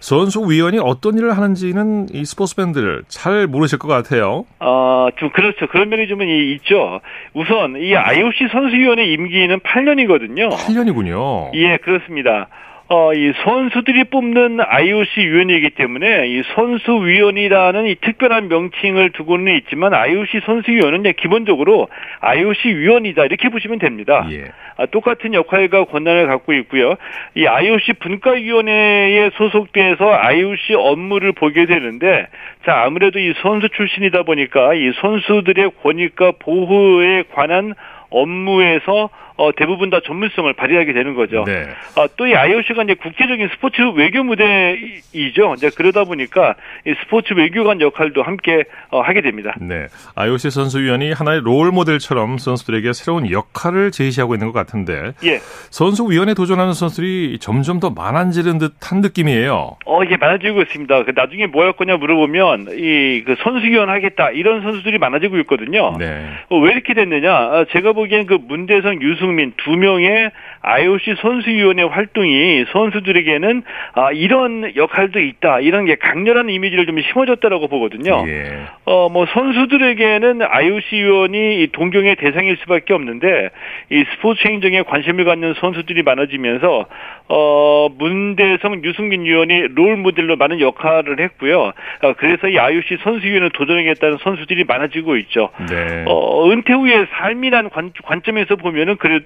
[0.00, 4.44] 선수 위원이 어떤 일을 하는지는 이 스포츠 팬들 잘 모르실 것 같아요.
[4.58, 5.66] 어, 좀 그렇죠.
[5.68, 7.00] 그런 면이 좀 있죠.
[7.34, 10.50] 우선 이 IOC 선수위원회 임기는 8년이거든요.
[10.56, 11.54] 8년이군요.
[11.54, 12.48] 예, 그렇습니다.
[12.92, 20.40] 어, 이 선수들이 뽑는 IOC 위원이기 때문에 이 선수위원이라는 이 특별한 명칭을 두고는 있지만 IOC
[20.44, 21.86] 선수위원은 기본적으로
[22.18, 24.26] IOC 위원이다 이렇게 보시면 됩니다.
[24.32, 24.46] 예.
[24.76, 26.96] 아, 똑같은 역할과 권한을 갖고 있고요.
[27.36, 32.26] 이 IOC 분과위원회에 소속돼서 IOC 업무를 보게 되는데
[32.66, 37.74] 자 아무래도 이 선수 출신이다 보니까 이 선수들의 권익과 보호에 관한
[38.10, 41.44] 업무에서 어, 대부분 다 전문성을 발휘하게 되는 거죠.
[41.46, 41.62] 네.
[41.96, 45.54] 어, 또이 IOC가 이제 국제적인 스포츠 외교 무대이죠.
[45.56, 46.54] 이제 그러다 보니까
[46.86, 49.54] 이 스포츠 외교관 역할도 함께 어, 하게 됩니다.
[49.58, 49.86] 네.
[50.14, 55.12] IOC 선수위원이 하나의 롤 모델처럼 선수들에게 새로운 역할을 제시하고 있는 것 같은데.
[55.24, 55.38] 예.
[55.70, 59.76] 선수위원에 도전하는 선수들이 점점 더 많아지는 듯한 느낌이에요.
[59.86, 61.04] 어, 이게 많아지고 있습니다.
[61.04, 65.96] 그 나중에 뭐 할 거냐 물어보면 이 그 선수위원 하겠다 이런 선수들이 많아지고 있거든요.
[65.98, 66.26] 네.
[66.48, 67.32] 어, 왜 이렇게 됐느냐?
[67.32, 70.30] 아, 제가 보기엔 그 문대성 유승 손흥민 두 명의
[70.62, 73.62] IOC 선수위원회 활동이 선수들에게는
[73.94, 75.60] 아, 이런 역할도 있다.
[75.60, 78.24] 이런 게 강렬한 이미지를 좀 심어줬다라고 보거든요.
[78.26, 78.62] 예.
[78.84, 83.50] 어, 뭐 선수들에게는 IOC 위원이 동경의 대상일 수밖에 없는데
[83.90, 86.86] 이 스포츠 행정에 관심을 갖는 선수들이 많아지면서
[87.28, 91.72] 어, 문대성, 유승민 위원이 롤 모델로 많은 역할을 했고요.
[92.02, 95.50] 어, 그래서 이 IOC 선수위원을 도전하겠다는 선수들이 많아지고 있죠.
[95.70, 96.04] 네.
[96.06, 99.19] 어, 은퇴 후의 삶이란 관, 관점에서 보면은 그래도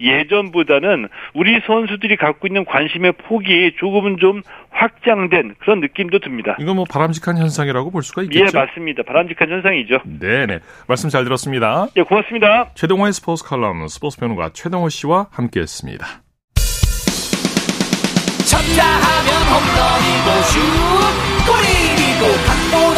[0.00, 6.56] 예전보다는 우리 선수들이 갖고 있는 관심의 폭이 조금은 좀 확장된 그런 느낌도 듭니다.
[6.60, 8.46] 이거 뭐 바람직한 현상이라고 볼 수가 있겠죠?
[8.58, 9.02] 예, 맞습니다.
[9.02, 9.98] 바람직한 현상이죠.
[10.20, 10.60] 네 네.
[10.86, 11.88] 말씀 잘 들었습니다.
[11.96, 12.70] 예, 고맙습니다.
[12.74, 16.06] 최동호의 스포츠 칼럼 스포츠 평론가 최동호 씨와 함께했습니다.
[18.48, 20.58] 쳤다 하면 홈런이고 슛
[21.48, 22.97] 골이고 각본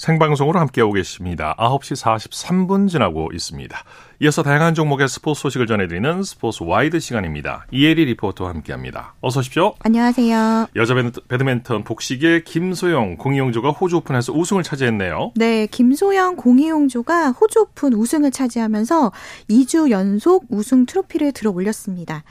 [0.00, 1.54] 생방송으로 함께하고 계십니다.
[1.58, 3.84] 9시 43분 지나고 있습니다.
[4.22, 7.64] 이어서 다양한 종목의 스포츠 소식을 전해드리는 스포츠 와이드 시간입니다.
[7.70, 9.14] 이혜리 리포터와 함께합니다.
[9.22, 9.72] 어서 오십시오.
[9.78, 10.66] 안녕하세요.
[10.76, 10.94] 여자
[11.26, 15.32] 배드민턴 복식의 김소영, 공희용 조가 호주 오픈에서 우승을 차지했네요.
[15.36, 19.10] 네, 김소영, 공희용 조가 호주 오픈 우승을 차지하면서
[19.48, 22.22] 2주 연속 우승 트로피를 들어 올렸습니다.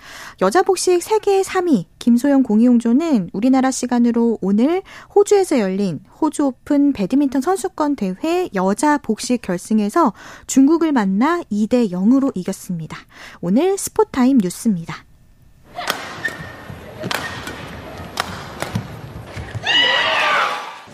[0.44, 4.84] 여자 복식 세계 3위 김소영, 공희용 조는 우리나라 시간으로 오늘
[5.16, 10.14] 호주에서 열린 호주 오픈 배드민턴 선수권 대회 여자 복식 결승에서
[10.46, 12.98] 중국을 만나 2대 2대 0으로 이겼습니다.
[13.40, 15.06] 오늘 스포타임 뉴스입니다.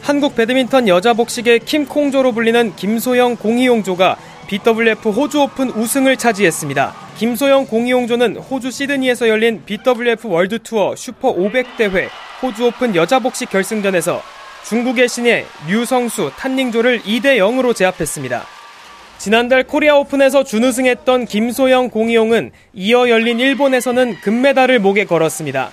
[0.04, 6.93] 한국 배드민턴 여자 복식의 킴콩조로 불리는 김소영 공희용조가 BWF 호주 오픈 우승을 차지했습니다.
[7.17, 12.10] 김소영 공희용조는 호주 시드니에서 열린 BWF 월드 투어 슈퍼 500 대회
[12.43, 14.21] 호주 오픈 여자 복식 결승전에서
[14.65, 18.55] 중국의 신예 류성수 탄닝조를 2대 0으로 제압했습니다.
[19.17, 25.69] 지난달 코리아 오픈에서 준우승했던 김소영 공이용은 이어 열린 일본에서는 금메달을 목에 걸었습니다.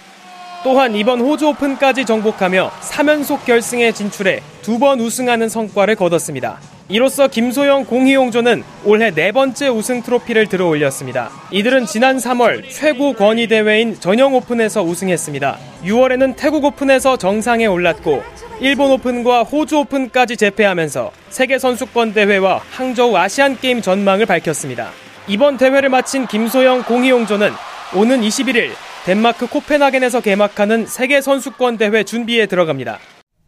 [0.64, 6.61] 또한 이번 호주 오픈까지 정복하며 3연속 결승에 진출해 두 번 우승하는 성과를 거뒀습니다.
[6.88, 11.31] 이로써 김소영 공희용조는 올해 네 번째 우승 트로피를 들어 올렸습니다.
[11.50, 15.59] 이들은 지난 3월 최고 권위 대회인 전형 오픈에서 우승했습니다.
[15.85, 18.22] 6월에는 태국 오픈에서 정상에 올랐고
[18.62, 24.90] 일본 오픈과 호주 오픈까지 재패하면서 세계 선수권 대회와 항저우 아시안 게임 전망을 밝혔습니다.
[25.27, 27.51] 이번 대회를 마친 김소영 공희용조는
[27.96, 28.70] 오는 21일
[29.05, 33.01] 덴마크 코펜하겐에서 개막하는 세계 선수권 대회 준비에 들어갑니다.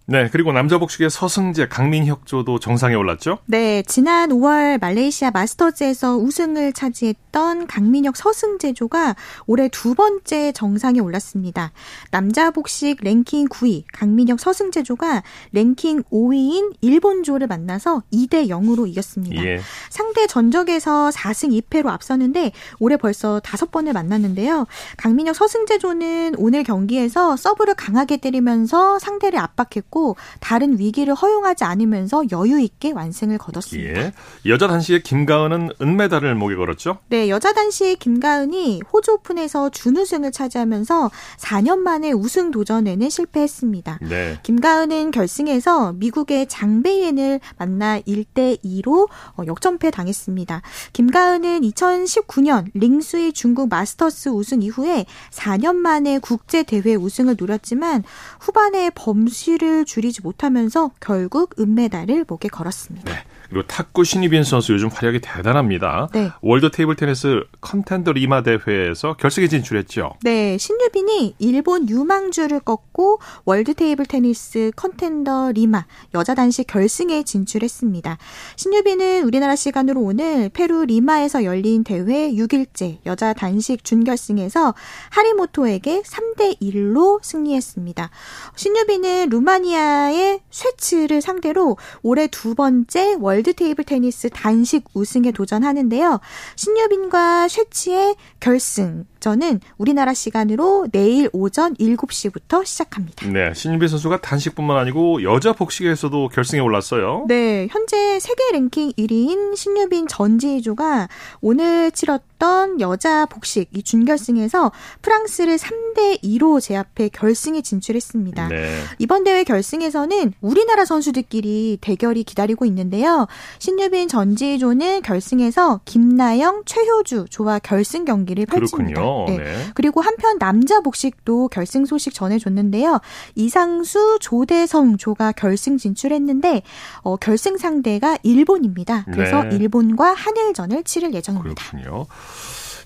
[0.06, 3.38] 네, 그리고 남자 복식의 서승재, 강민혁조도 정상에 올랐죠?
[3.46, 11.72] 네, 지난 5월 말레이시아 마스터즈에서 우승을 차지했던 강민혁 서승재조가 올해 두 번째 정상에 올랐습니다.
[12.10, 19.42] 남자 복식 랭킹 9위 강민혁 서승재조가 랭킹 5위인 일본조를 만나서 2대 0으로 이겼습니다.
[19.42, 19.58] 예.
[19.88, 24.66] 상대 전적에서 4승 2패로 앞서는데 올해 벌써 다섯 번을 만났는데요.
[24.98, 32.60] 강민혁 서승재조는 오늘 경기에서 서브를 강하게 때리면서 상대를 압박했고 했고 다른 위기를 허용하지 않으면서 여유
[32.60, 34.00] 있게 완승을 거뒀습니다.
[34.00, 34.12] 예.
[34.46, 36.98] 여자 단식의 김가은은 은메달을 목에 걸었죠?
[37.08, 44.00] 네, 여자 단식 김가은이 호주 오픈에서 준우승을 차지하면서 4년 만에 우승 도전에는 실패했습니다.
[44.02, 44.38] 네.
[44.42, 50.62] 김가은은 결승에서 미국의 장베이엔을 만나 1대 2로 어, 역전패 당했습니다.
[50.92, 58.02] 김가은은 2019년 링수의 중국 마스터스 우승 이후에 4년 만에 국제 대회 우승을 노렸지만
[58.40, 63.12] 후반에 범실을 줄이지 못하면서 결국 은메달을 목에 걸었습니다.
[63.12, 63.24] 네.
[63.54, 66.08] 그리고 탁구 신유빈 선수 요즘 활약이 대단합니다.
[66.12, 66.32] 네.
[66.40, 70.14] 월드 테이블 테니스 컨텐더 리마 대회에서 결승에 진출했죠.
[70.22, 78.18] 네, 신유빈이 일본 유망주를 꺾고 월드 테이블 테니스 컨텐더 리마 여자 단식 결승에 진출했습니다.
[78.56, 84.74] 신유빈은 우리나라 시간으로 오늘 페루 리마에서 열린 대회 6일째 여자 단식 준결승에서
[85.10, 88.10] 하리모토에게 3대 1로 승리했습니다.
[88.56, 96.18] 신유빈은 루마니아의 쇠츠를 상대로 올해 두 번째 월 월드 테이블 테니스 단식 우승에 도전하는데요.
[96.56, 103.26] 신유빈과 쇠츠의 결승전은 우리나라 시간으로 내일 오전 7시부터 시작합니다.
[103.28, 107.24] 네, 신유빈 선수가 단식뿐만 아니고 여자 복식에서도 결승에 올랐어요.
[107.26, 111.08] 네, 현재 세계 랭킹 1위인 신유빈 전지희조가
[111.40, 118.48] 오늘 치렀던 여자 복식 이 준결승에서 프랑스를 3대 2로 제압해 결승에 진출했습니다.
[118.48, 118.82] 네.
[118.98, 123.26] 이번 대회 결승에서는 우리나라 선수들끼리 대결이 기다리고 있는데요.
[123.58, 129.13] 신유빈 전지조는 결승에서 김나영, 최효주 조와 결승 경기를 펼칩니다.
[129.28, 129.38] 네.
[129.38, 129.66] 네.
[129.74, 133.00] 그리고 한편 남자 복식도 결승 소식 전해줬는데요.
[133.34, 136.62] 이상수, 조대성 조가 결승 진출했는데
[137.02, 139.04] 어, 결승 상대가 일본입니다.
[139.12, 139.56] 그래서 네.
[139.56, 141.62] 일본과 한일전을 치를 예정입니다.
[141.70, 142.06] 그렇군요.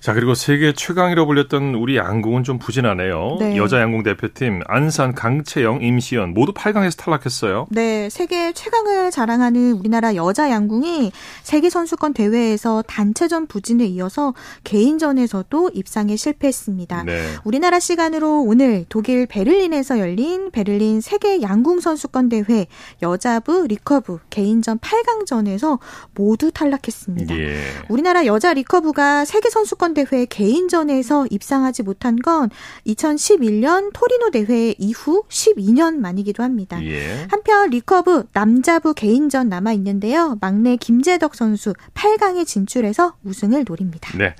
[0.00, 3.36] 자, 그리고 세계 최강이라고 불렸던 우리 양궁은 좀 부진하네요.
[3.40, 3.56] 네.
[3.56, 7.66] 여자 양궁 대표팀 안산, 강채영, 임시현 모두 8강에서 탈락했어요.
[7.70, 11.10] 네, 세계 최강을 자랑하는 우리나라 여자 양궁이
[11.42, 14.34] 세계 선수권 대회에서 단체전 부진에 이어서
[14.64, 17.04] 개인전에서도 입상에 실패했습니다.
[17.04, 17.26] 네.
[17.44, 22.66] 우리나라 시간으로 오늘 독일 베를린에서 열린 베를린 세계 양궁 선수권 대회
[23.02, 25.78] 여자부 리커브 개인전 8강전에서
[26.14, 27.36] 모두 탈락했습니다.
[27.36, 27.60] 예.
[27.88, 32.50] 우리나라 여자 리커브가 세계 선수권 선수권 대회 개인전에서 입상하지 못한 건
[32.86, 36.82] 2011년 토리노 대회 이후 12년 만이기도 합니다.
[36.84, 37.26] 예.
[37.30, 40.36] 한편 리커브 남자부 개인전 남아 있는데요.
[40.40, 44.16] 막내 김제덕 선수 8강에 진출해서 우승을 노립니다.
[44.16, 44.34] 네.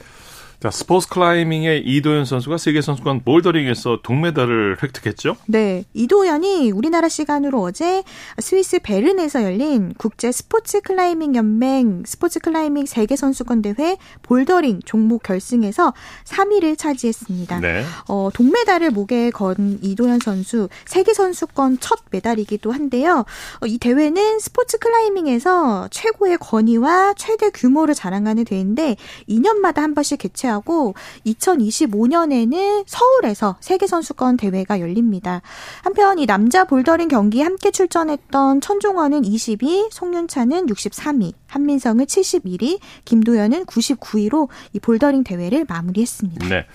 [0.60, 5.36] 자, 스포츠 클라이밍의 이도현 선수가 세계 선수권 볼더링에서 동메달을 획득했죠?
[5.46, 5.84] 네.
[5.94, 8.02] 이도현이 우리나라 시간으로 어제
[8.40, 15.94] 스위스 베른에서 열린 국제 스포츠 클라이밍 연맹 스포츠 클라이밍 세계 선수권 대회 볼더링 종목 결승에서
[16.24, 17.60] 3위를 차지했습니다.
[17.60, 17.84] 네.
[18.08, 23.24] 어, 동메달을 목에 건 이도현 선수 세계 선수권 첫 메달이기도 한데요.
[23.60, 28.96] 어, 이 대회는 스포츠 클라이밍에서 최고의 권위와 최대 규모를 자랑하는 대회인데
[29.28, 30.94] 2년마다 한 번씩 개최 개최하고
[31.26, 35.42] 2025년에는 서울에서 세계선수권 대회가 열립니다.
[35.82, 44.48] 한편 이 남자 볼더링 경기 함께 출전했던 천종원은 22, 송윤찬은 63위, 한민성은 71위, 김도현은 99위로
[44.72, 46.48] 이 볼더링 대회를 마무리했습니다.
[46.48, 46.66] 네.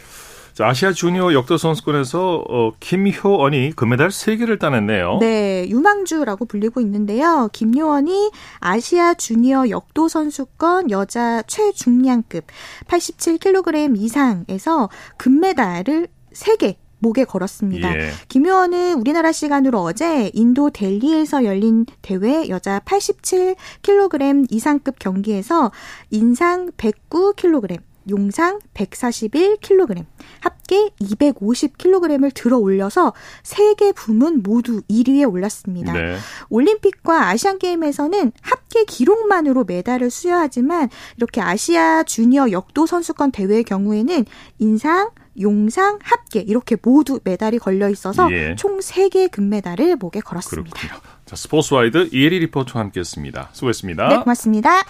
[0.54, 5.18] 자, 아시아 주니어 역도 선수권에서 어, 김효원이 금메달 3개를 따냈네요.
[5.20, 7.50] 네, 유망주라고 불리고 있는데요.
[7.52, 12.46] 김효원이 아시아 주니어 역도 선수권 여자 최중량급
[12.88, 17.96] 87kg 이상에서 금메달을 3개 목에 걸었습니다.
[17.96, 18.12] 예.
[18.30, 25.72] 김효원은 우리나라 시간으로 어제 인도 델리에서 열린 대회 여자 87kg 이상급 경기에서
[26.12, 30.06] 인상 109kg, 용상 141kg,
[30.40, 33.14] 합계 250kg을 들어 올려서
[33.44, 35.94] 세계 부문 모두 1위에 올랐습니다.
[35.94, 36.18] 네.
[36.50, 44.26] 올림픽과 아시안 게임에서는 합계 기록만으로 메달을 수여하지만 이렇게 아시아 주니어 역도 선수권 대회의 경우에는
[44.60, 48.56] 인상 용상 합계 이렇게 모두 메달이 걸려 있어서 예.
[48.56, 50.80] 총 3개 금메달을 목에 걸었습니다.
[50.80, 51.02] 그렇군요.
[51.26, 53.50] 자, 스포츠와이드 이혜리 리포터와 함께했습니다.
[53.54, 54.08] 수고했습니다.
[54.10, 54.84] 네, 고맙습니다.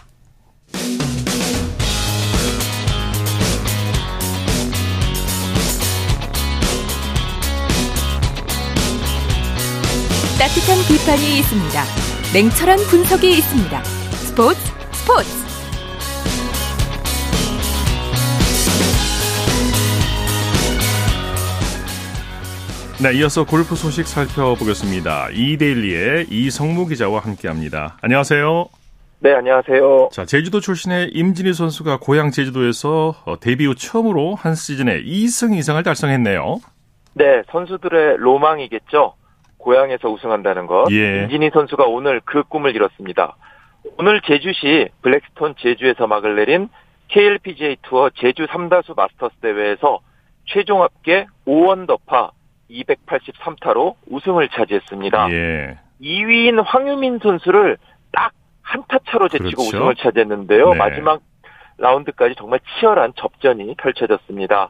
[10.39, 11.84] 따뜻한 비판이 있습니다.
[12.34, 13.84] 냉철한 분석이 있습니다.
[13.84, 14.60] 스포츠
[14.91, 15.30] 스포츠
[23.04, 25.30] 네, 이어서 골프 소식 살펴보겠습니다.
[25.34, 27.98] 이데일리의 이성무 기자와 함께합니다.
[28.02, 28.65] 안녕하세요.
[29.19, 30.10] 네, 안녕하세요.
[30.12, 35.82] 자, 제주도 출신의 임진희 선수가 고향 제주도에서 어, 데뷔 후 처음으로 한 시즌에 2승 이상을
[35.84, 36.60] 달성했네요.
[37.13, 39.13] 네, 선수들의 로망이겠죠.
[39.63, 40.86] 고향에서 우승한다는 것.
[40.91, 41.23] 예.
[41.23, 43.36] 임진희 선수가 오늘 그 꿈을 이뤘습니다.
[43.97, 46.69] 오늘 제주시 블랙스톤 제주에서 막을 내린
[47.08, 49.99] KLPGA 투어 제주 3다수 마스터스 대회에서
[50.45, 52.32] 최종 합계 5원 더파
[52.69, 55.32] 283타로 우승을 차지했습니다.
[55.32, 55.78] 예.
[56.02, 57.78] 2위인 황유민 선수를
[58.12, 58.32] 딱
[58.65, 59.78] 한 타 차로 제치고 그렇죠.
[59.78, 60.69] 우승을 차지했는데요.
[60.71, 60.78] 네.
[60.78, 61.21] 마지막
[61.78, 64.69] 라운드까지 정말 치열한 접전이 펼쳐졌습니다.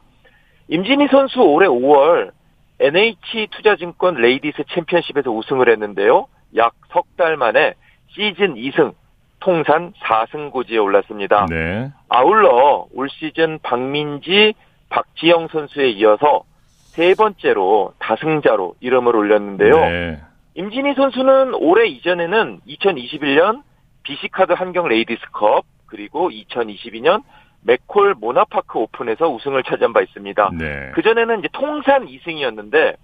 [0.68, 2.32] 임진희 선수 올해 5월
[2.80, 6.26] NH 투자증권 레이디스 챔피언십에서 우승을 했는데요.
[6.56, 7.74] 약 석 달 만에
[8.08, 8.94] 시즌 2승,
[9.40, 11.46] 통산 4승 고지에 올랐습니다.
[11.50, 11.90] 네.
[12.08, 14.54] 아울러 올 시즌 박민지,
[14.88, 16.44] 박지영 선수에 이어서
[16.92, 19.76] 세 번째로 다승자로 이름을 올렸는데요.
[19.76, 20.20] 네.
[20.54, 23.62] 임진희 선수는 올해 이전에는 2021년
[24.04, 27.22] BC카드 한경 레이디스컵 그리고 2022년
[27.64, 30.50] 맥콜 모나파크 오픈에서 우승을 차지한 바 있습니다.
[30.58, 30.90] 네.
[30.94, 32.96] 그 전에는 이제 통산 2승이었는데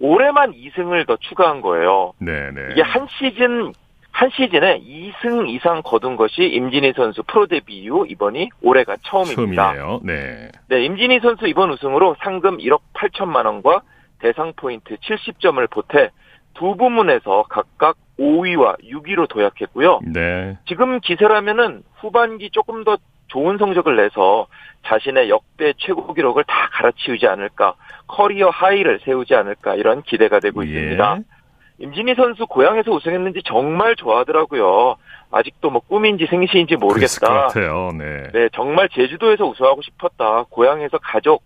[0.00, 2.12] 올해만 2승을 더 추가한 거예요.
[2.18, 2.50] 네.
[2.50, 2.68] 네.
[2.72, 3.72] 이게 한 시즌
[4.10, 9.74] 한 시즌에 2승 이상 거둔 것이 임진희 선수 프로 데뷔 이후 이번이 올해가 처음입니다.
[9.74, 10.00] 처음이네요.
[10.02, 10.48] 네.
[10.68, 13.82] 네, 임진희 선수 이번 우승으로 상금 1억 8천만 원과
[14.18, 16.10] 대상 포인트 70점을 보태
[16.54, 20.00] 두 부문에서 각각 5위와 6위로 도약했고요.
[20.12, 20.58] 네.
[20.66, 24.46] 지금 기세라면은 후반기 조금 더 좋은 성적을 내서
[24.86, 27.74] 자신의 역대 최고 기록을 다 갈아치우지 않을까,
[28.06, 31.16] 커리어 하이를 세우지 않을까 이런 기대가 되고 있습니다.
[31.18, 31.38] 예.
[31.80, 34.96] 임진희 선수 고향에서 우승했는지 정말 좋아하더라고요.
[35.30, 37.48] 아직도 뭐 꿈인지 생시인지 모르겠다.
[37.92, 38.30] 네.
[38.32, 40.44] 네, 정말 제주도에서 우승하고 싶었다.
[40.50, 41.44] 고향에서 가족,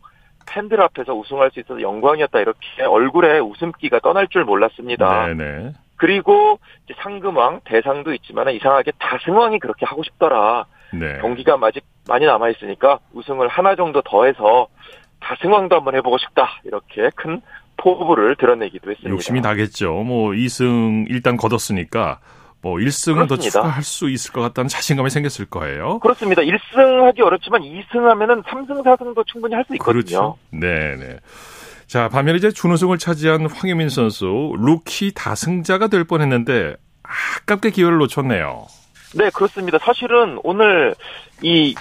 [0.49, 2.41] 팬들 앞에서 우승할 수 있어서 영광이었다.
[2.41, 5.27] 이렇게 얼굴에 웃음기가 떠날 줄 몰랐습니다.
[5.29, 5.35] 네.
[5.35, 5.73] 네.
[5.97, 6.59] 그리고
[6.97, 10.65] 상금왕, 대상도 있지만 이상하게 다승왕이 그렇게 하고 싶더라.
[10.93, 11.19] 네.
[11.21, 14.69] 경기가 아직 많이 남아 있으니까 우승을 하나 정도 더해서
[15.21, 16.61] 다승왕도 한번 해보고 싶다.
[16.65, 17.41] 이렇게 큰
[17.77, 19.11] 포부를 드러내기도 했습니다.
[19.11, 19.93] 욕심이 나겠죠.
[20.05, 22.21] 뭐 2승 일단 거뒀으니까
[22.61, 23.61] 뭐 1승은 더 그렇습니다.
[23.61, 25.99] 추가할 수 있을 것 같다는 자신감이 생겼을 거예요.
[25.99, 26.43] 그렇습니다.
[26.43, 30.03] 1승 하기 어렵지만 2승 하면은 3승, 4승도 충분히 할 수 있거든요.
[30.03, 30.39] 그렇죠.
[30.51, 31.19] 네, 네.
[31.87, 38.67] 자, 반면에 이제 준우승을 차지한 황유민 선수 루키 다승자가 될 뻔했는데 아깝게 기회를 놓쳤네요.
[39.15, 39.79] 네, 그렇습니다.
[39.79, 40.95] 사실은 오늘
[41.43, 41.75] 이,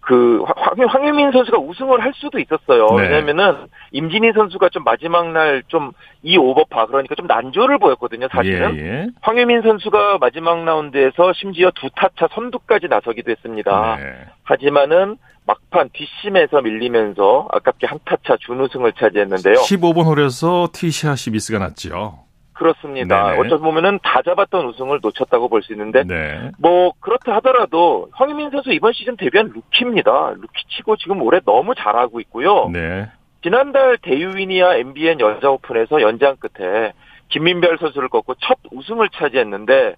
[0.00, 2.86] 그, 황, 황유민 선수가 우승을 할 수도 있었어요.
[2.96, 3.02] 네.
[3.08, 5.92] 왜냐면은, 임진희 선수가 좀 마지막 날 좀
[6.24, 8.76] 이 오버파, 그러니까 좀 난조를 보였거든요, 사실은.
[8.76, 9.06] 예, 예.
[9.20, 13.96] 황유민 선수가 마지막 라운드에서 심지어 두 타차 선두까지 나서기도 했습니다.
[14.00, 14.04] 네.
[14.42, 19.54] 하지만은 막판 뒷심에서 밀리면서 아깝게 한 타차 준우승을 차지했는데요.
[19.54, 22.18] 15번 홀에서 티샷이 미스가 났죠.
[22.58, 23.30] 그렇습니다.
[23.32, 23.38] 네네.
[23.38, 26.50] 어쩌 보면은 다 잡았던 우승을 놓쳤다고 볼 수 있는데 네.
[26.58, 30.34] 뭐 그렇다 하더라도 황유민 선수 이번 시즌 데뷔한 루키입니다.
[30.38, 32.68] 루키치고 지금 올해 너무 잘하고 있고요.
[32.70, 33.08] 네.
[33.42, 36.92] 지난달 대유위니아 MBN 여자 오픈에서 연장 끝에
[37.28, 39.94] 김민별 선수를 꺾고 첫 우승을 차지했는데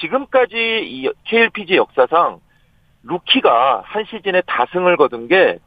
[0.00, 2.40] 지금까지 이 KLPG 역사상
[3.04, 5.58] 루키가 한 시즌에 다승을 거둔 게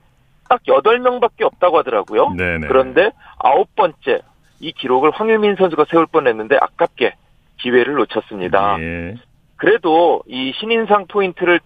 [0.50, 2.30] 딱 8명밖에 없다고 하더라고요.
[2.38, 2.68] 네네.
[2.68, 4.20] 그런데 아홉 번째
[4.60, 7.16] 이 기록을 황유민 선수가 세울 뻔했는데 아깝게
[7.62, 8.78] 기회를 놓쳤습니다.
[8.80, 9.16] 예.
[9.58, 11.60] 그래도 이 신인상 포인트를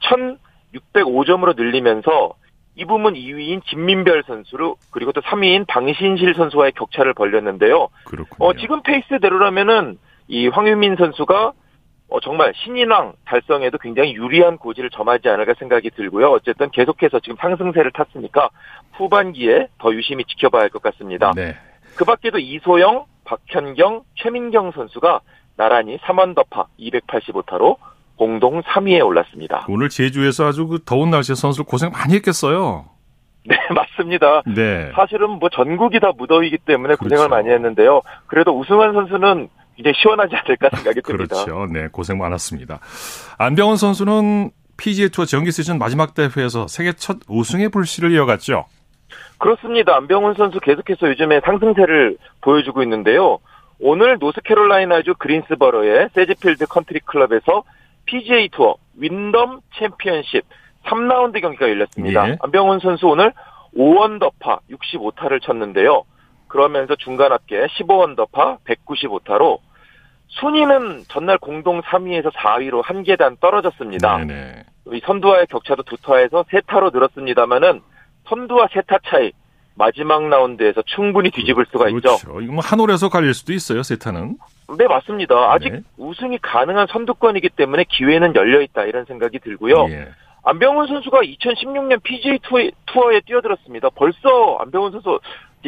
[0.73, 2.33] 1,605점으로 늘리면서
[2.75, 7.89] 이 부문 2위인 김민별 선수로 그리고 또 3위인 방신실 선수와의 격차를 벌렸는데요.
[8.05, 8.47] 그렇군요.
[8.47, 9.97] 어, 지금 페이스대로라면은
[10.27, 11.53] 이 황유민 선수가
[12.11, 16.29] 어, 정말 신인왕 달성에도 굉장히 유리한 고지를 점하지 않을까 생각이 들고요.
[16.31, 18.49] 어쨌든 계속해서 지금 상승세를 탔으니까
[18.93, 21.31] 후반기에 더 유심히 지켜봐야 할 것 같습니다.
[21.35, 21.55] 네.
[21.95, 25.21] 그 밖에도 이소영, 박현경, 최민경 선수가
[25.57, 27.77] 나란히 3원 더파 285타로
[28.15, 29.65] 공동 3위에 올랐습니다.
[29.69, 32.85] 오늘 제주에서 아주 그 더운 날씨에 선수들 고생 많이 했겠어요.
[33.45, 34.43] 네, 맞습니다.
[34.45, 34.91] 네.
[34.93, 37.29] 사실은 뭐 전국이 다 무더위이기 때문에 고생을 그렇죠.
[37.29, 38.01] 많이 했는데요.
[38.27, 41.43] 그래도 우승한 선수는 굉장히 시원하지 않을까 생각이 듭니다.
[41.45, 41.65] 그렇죠.
[41.71, 42.79] 네, 고생 많았습니다.
[43.37, 48.65] 안병원 선수는 PGA 투어 정기 시즌 마지막 대회에서 생애 첫 우승의 불씨를 이어갔죠.
[49.37, 49.95] 그렇습니다.
[49.95, 53.39] 안병훈 선수 계속해서 요즘에 상승세를 보여주고 있는데요.
[53.79, 57.63] 오늘 노스캐롤라이나주 그린스버러의 세지필드 컨트리 클럽에서
[58.05, 60.43] PGA 투어 윈덤 챔피언십
[60.85, 62.29] 3라운드 경기가 열렸습니다.
[62.29, 62.37] 예.
[62.41, 63.31] 안병훈 선수 오늘
[63.77, 66.03] 5언더파 65타를 쳤는데요.
[66.47, 69.59] 그러면서 중간 합계 15언더파 195타로
[70.27, 74.17] 순위는 전날 공동 3위에서 4위로 한 계단 떨어졌습니다.
[74.25, 74.63] 네네.
[74.93, 77.81] 이 선두와의 격차도 두 타에서 세 타로 늘었습니다만은
[78.29, 79.31] 선두와 세타 차이
[79.75, 82.17] 마지막 라운드에서 충분히 뒤집을 수가 있죠.
[82.17, 82.41] 그렇죠.
[82.41, 84.37] 이거 뭐 한 홀에서 갈릴 수도 있어요, 세타는.
[84.77, 85.51] 네 맞습니다.
[85.53, 85.81] 아직 네.
[85.97, 89.87] 우승이 가능한 선두권이기 때문에 기회는 열려 있다 이런 생각이 들고요.
[89.89, 90.09] 예.
[90.43, 93.89] 안병훈 선수가 2016년 PGA 투어, 투어에 뛰어들었습니다.
[93.95, 95.19] 벌써 안병훈 선수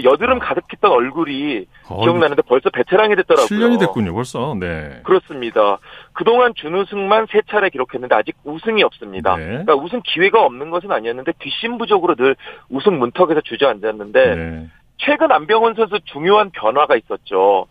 [0.04, 3.48] 여드름 가득했던 얼굴이 어, 기억나는데 벌써 베테랑이 됐더라고요.
[3.48, 4.56] 7년이 됐군요, 벌써.
[4.58, 5.02] 네.
[5.04, 5.80] 그렇습니다.
[6.14, 9.36] 그동안 준우승만 3차례 기록했는데 아직 우승이 없습니다.
[9.36, 9.46] 네.
[9.46, 12.36] 그러니까 우승 기회가 없는 것은 아니었는데 뒷심 부족으로 늘
[12.70, 14.68] 우승 문턱에서 주저앉았는데 네.
[14.98, 17.68] 최근 안병훈 선수 중요한 변화가 있었죠.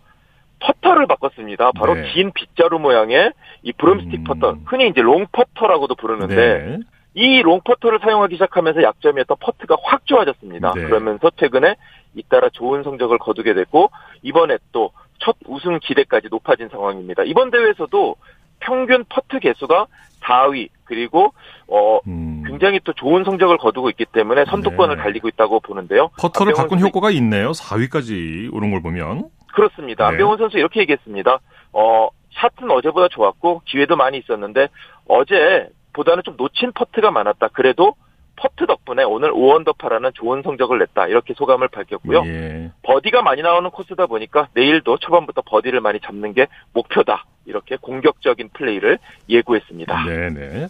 [0.61, 1.73] 퍼터를 바꿨습니다.
[1.73, 2.13] 바로 네.
[2.13, 4.25] 긴 빗자루 모양의 이 broomstick 음...
[4.25, 6.79] 퍼터, 흔히 이제 롱 퍼터라고도 부르는데 네.
[7.15, 10.73] 이 롱퍼터를 사용하기 시작하면서 약점이었던 퍼트가 확 좋아졌습니다.
[10.75, 10.85] 네.
[10.85, 11.77] 그러면서 최근에
[12.15, 13.91] 잇따라 좋은 성적을 거두게 됐고
[14.23, 14.91] 이번에 또
[15.21, 17.23] 첫 우승 기대까지 높아진 상황입니다.
[17.25, 18.17] 이번 대회에서도
[18.59, 19.87] 평균 퍼트 개수가
[20.23, 21.33] 4위 그리고
[21.69, 22.43] 어 음.
[22.47, 25.03] 굉장히 또 좋은 성적을 거두고 있기 때문에 선두권을 네.
[25.03, 26.11] 달리고 있다고 보는데요.
[26.19, 27.53] 퍼터를 바꾼 효과가 있네요.
[27.53, 29.29] 4위까지 오른 걸 보면.
[29.55, 30.05] 그렇습니다.
[30.05, 30.11] 네.
[30.11, 31.39] 안병훈 선수 이렇게 얘기했습니다.
[31.73, 34.69] 어 샷은 어제보다 좋았고 기회도 많이 있었는데
[35.07, 37.49] 어제 보다는 좀 놓친 퍼트가 많았다.
[37.49, 37.95] 그래도
[38.41, 41.09] 퍼트 덕분에 오늘 5언더파라는 좋은 성적을 냈다.
[41.09, 42.23] 이렇게 소감을 밝혔고요.
[42.25, 42.71] 예.
[42.83, 47.27] 버디가 많이 나오는 코스다 보니까 내일도 초반부터 버디를 많이 잡는 게 목표다.
[47.45, 50.05] 이렇게 공격적인 플레이를 예고했습니다.
[50.05, 50.69] 네네.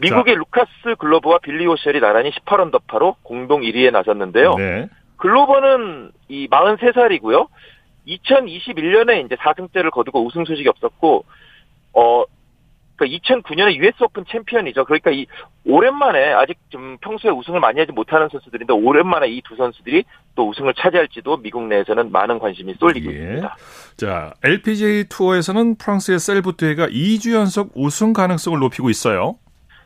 [0.00, 0.38] 미국의 자.
[0.38, 4.54] 루카스 글로버와 빌리 호셸이 나란히 18언더파로 공동 1위에 나섰는데요.
[4.54, 4.88] 네.
[5.16, 7.48] 글로버는 이 43살이고요.
[8.06, 11.24] 2021년에 이제 4승째를 거두고 우승 소식이 없었고
[11.94, 12.24] 어
[12.98, 14.84] 그러니까 2009년에 US 오픈 챔피언이죠.
[14.84, 15.26] 그러니까 이
[15.64, 20.74] 오랜만에 아직 좀 평소에 우승을 많이 하지 못하는 선수들인데 오랜만에 이 두 선수들이 또 우승을
[20.74, 23.16] 차지할지도 미국 내에서는 많은 관심이 쏠리고 예.
[23.16, 23.56] 있습니다.
[23.96, 29.36] 자, LPGA 투어에서는 프랑스의 셀린 부티에가 2주 연속 우승 가능성을 높이고 있어요.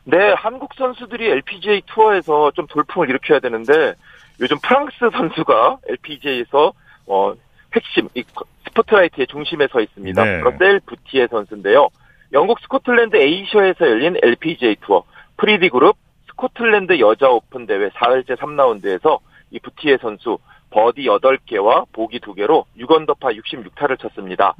[0.05, 3.93] 네, 한국 선수들이 LPGA 투어에서 좀 돌풍을 일으켜야 되는데
[4.41, 6.73] 요즘 프랑스 선수가 LPGA에서
[7.07, 7.33] 어
[7.73, 8.23] 핵심 이
[8.67, 10.23] 스포트라이트의 중심에 서 있습니다.
[10.23, 10.41] 네.
[10.59, 11.89] 셀린 부티에 선수인데요.
[12.33, 15.03] 영국 스코틀랜드 에어셔에서 열린 LPGA 투어
[15.37, 15.95] 프리드 그룹
[16.27, 19.19] 스코틀랜드 여자 오픈 대회 4일째 3라운드에서
[19.51, 20.39] 이 부티에 선수
[20.71, 24.55] 버디 8개와 보기 2개로 6언더파 66타를 쳤습니다.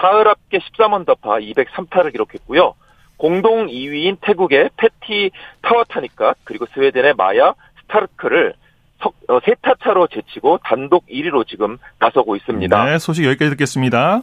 [0.00, 2.74] 사흘 합계 13언더파 203타를 기록했고요.
[3.16, 5.30] 공동 2위인 태국의 패티
[5.62, 8.54] 타와타나낏 그리고 스웨덴의 마야 스타르크를
[9.28, 12.84] 어, 세타 차로 제치고 단독 1위로 지금 나서고 있습니다.
[12.84, 14.22] 네, 소식 여기까지 듣겠습니다.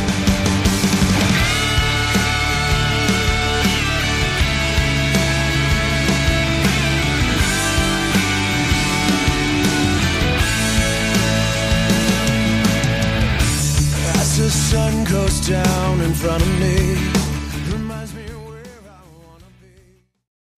[16.21, 16.70] front of me